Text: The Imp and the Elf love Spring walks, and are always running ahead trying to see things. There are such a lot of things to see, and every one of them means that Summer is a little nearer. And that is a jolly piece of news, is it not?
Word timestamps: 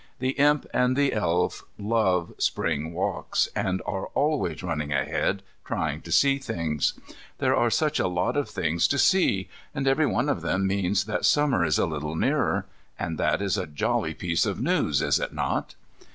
The 0.17 0.31
Imp 0.39 0.65
and 0.73 0.95
the 0.97 1.13
Elf 1.13 1.63
love 1.77 2.33
Spring 2.39 2.91
walks, 2.91 3.47
and 3.55 3.83
are 3.85 4.07
always 4.15 4.63
running 4.63 4.91
ahead 4.91 5.43
trying 5.63 6.01
to 6.01 6.11
see 6.11 6.39
things. 6.39 6.95
There 7.37 7.55
are 7.55 7.69
such 7.69 7.99
a 7.99 8.07
lot 8.07 8.35
of 8.35 8.49
things 8.49 8.87
to 8.87 8.97
see, 8.97 9.47
and 9.75 9.87
every 9.87 10.07
one 10.07 10.27
of 10.27 10.41
them 10.41 10.65
means 10.65 11.05
that 11.05 11.23
Summer 11.23 11.63
is 11.63 11.77
a 11.77 11.85
little 11.85 12.15
nearer. 12.15 12.65
And 12.97 13.19
that 13.19 13.43
is 13.43 13.59
a 13.59 13.67
jolly 13.67 14.15
piece 14.15 14.43
of 14.47 14.59
news, 14.59 15.03
is 15.03 15.19
it 15.19 15.35
not? 15.35 15.75